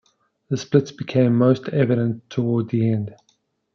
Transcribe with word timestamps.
The 0.49 0.57
splits 0.57 0.91
became 0.91 1.35
most 1.35 1.69
evident 1.69 2.27
towards 2.31 2.69
the 2.69 2.89
end. 2.91 3.13